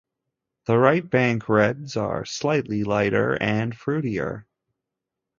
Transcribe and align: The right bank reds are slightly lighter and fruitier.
The 0.65 0.79
right 0.79 1.07
bank 1.07 1.47
reds 1.47 1.95
are 1.95 2.25
slightly 2.25 2.83
lighter 2.83 3.35
and 3.39 3.71
fruitier. 3.71 4.45